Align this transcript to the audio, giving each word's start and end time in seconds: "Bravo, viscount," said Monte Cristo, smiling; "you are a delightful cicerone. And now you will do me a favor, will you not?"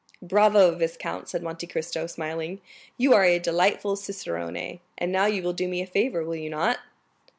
"Bravo, 0.19 0.73
viscount," 0.73 1.29
said 1.29 1.43
Monte 1.43 1.67
Cristo, 1.67 2.07
smiling; 2.07 2.59
"you 2.97 3.13
are 3.13 3.23
a 3.23 3.37
delightful 3.37 3.95
cicerone. 3.95 4.79
And 4.97 5.11
now 5.11 5.27
you 5.27 5.43
will 5.43 5.53
do 5.53 5.67
me 5.67 5.79
a 5.79 5.85
favor, 5.85 6.23
will 6.25 6.35
you 6.35 6.49
not?" 6.49 6.79